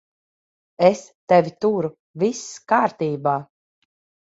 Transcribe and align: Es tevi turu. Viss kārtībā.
Es 0.87 1.03
tevi 1.33 1.53
turu. 1.67 1.93
Viss 2.25 2.43
kārtībā. 2.75 3.37